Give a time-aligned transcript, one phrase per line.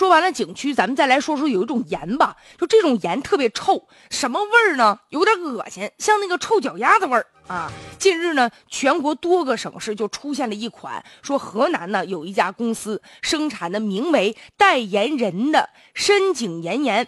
[0.00, 4.98] 说完了景区，咱们再来说说有一种盐吧，就这种盐特别臭，什么味儿呢？
[5.10, 7.70] 有点恶心，像那个臭脚丫子味儿啊。
[7.98, 17.06] 近日呢，全国多个省市就出现了一款，说河南呢有一家公司生产的名为“代言人”的深井盐盐。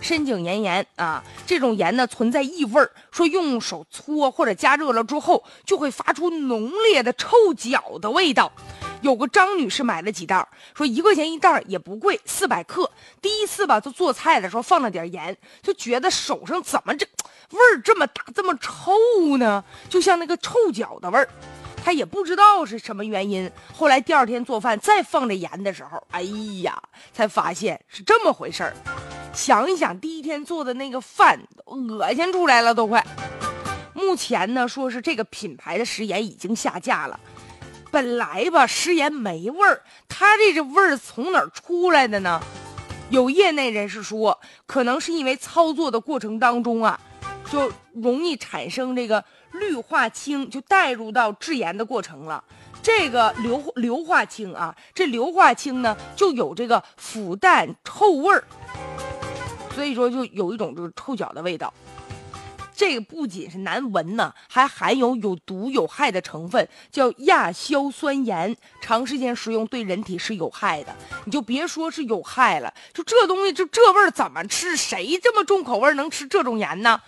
[0.00, 8.52] 深井盐盐啊，这种盐呢存在异味儿，说用手搓或者加热了之后，就会发出浓烈的臭脚的味道。
[9.00, 12.90] 有个张女士买了几袋，说一块钱一袋也不贵，四百克。
[13.20, 17.06] 第一次吧，就做菜的时候放了点盐，就觉得手上怎么这
[17.50, 19.64] 味儿这么大，这么臭呢？
[19.88, 21.28] 就像那个臭脚的味儿。
[21.82, 23.50] 她也不知道是什么原因。
[23.74, 26.20] 后来第二天做饭再放这盐的时候，哎
[26.62, 26.78] 呀，
[27.12, 28.74] 才发现是这么回事儿。
[29.32, 33.02] 想一想，第一天做的那个饭，恶心出来了都快。
[33.94, 37.18] 目前呢，说是这个品牌的食盐已经下架了。
[37.90, 42.40] 本来吧，食盐没味儿，它这个味儿从哪儿出来的呢？
[43.10, 47.00] 有业内人士说，可能是因为操作的过程当中啊，
[47.50, 52.44] 就容易产生这个氯化氢，就带入到制盐的过程了。
[52.82, 58.44] 这个硫硫化氢啊，这硫化氢呢就有这个腐蛋臭味儿，
[59.74, 61.74] 所以说就有一种这个臭脚的味道。
[62.80, 68.56] 这个不仅是难闻呢，还含有有毒有害的成分，叫亚硝酸盐。
[68.80, 70.96] 长时间食用对人体是有害的。
[71.26, 74.74] 你就别说是有害了，就这东西就这味儿怎么吃？
[74.74, 76.98] 谁这么重口味能吃这种盐呢？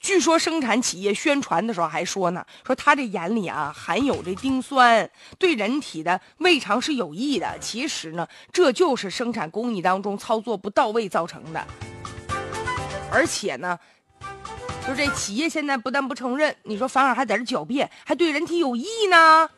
[0.00, 7.56] 据说生产企业宣传的时候还说呢，说它这盐里啊含有这丁酸，对人体的胃肠是有益的。
[7.60, 11.64] 其实呢，这就是生产工艺当中操作不到位造成的。
[13.12, 13.78] 而且呢，
[14.86, 19.48] 就这企业现在不但不承认，你说反而还在这狡辩，还对人体有益呢。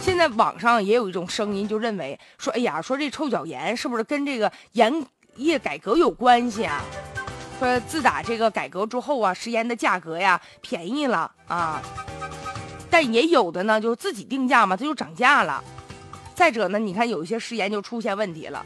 [0.00, 5.04] 现在网上也有一种声音，就认为说，哎呀，说这臭脚盐是不是跟这个盐
[5.34, 6.80] 业改革有关系啊？
[7.58, 11.82] 说自打这个改革之后啊，食盐的价格呀便宜了啊，
[12.88, 15.62] 但也有的呢，就自己定价嘛，它就涨价了。
[16.34, 18.64] 再者呢，你看有一些食盐就出现问题了。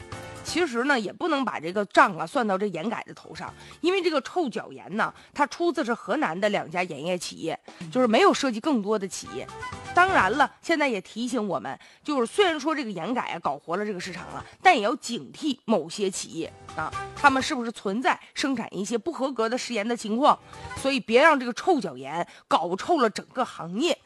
[0.50, 7.56] 其实呢，也不能把这个账啊算到这盐改的头上，因为这个臭脚盐呢，它出自是河南的两家盐业企业，
[7.92, 9.46] 就是没有涉及更多的企业。
[9.94, 20.36] 当然了，现在也提醒我们，就是虽然说这个盐改啊搞活了这个市场了，但也要警惕某些企业啊，他们是不是存在生产一些不合格的食盐的情况，
[20.76, 23.96] 所以别让这个臭脚盐搞臭了整个行业。